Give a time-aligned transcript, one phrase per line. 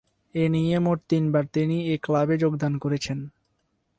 [0.35, 3.19] এ নিয়ে মোট তিনবার তিনি এ ক্লাবে যোগদান করেছেন।